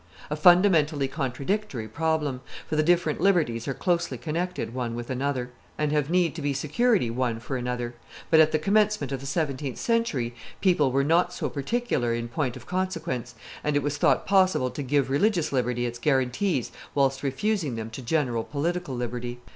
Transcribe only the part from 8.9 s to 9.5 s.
of the